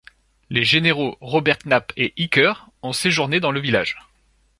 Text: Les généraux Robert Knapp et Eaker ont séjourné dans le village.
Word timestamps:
Les 0.49 0.63
généraux 0.63 1.15
Robert 1.21 1.59
Knapp 1.63 1.93
et 1.95 2.13
Eaker 2.17 2.71
ont 2.81 2.91
séjourné 2.91 3.39
dans 3.39 3.51
le 3.51 3.59
village. 3.59 3.97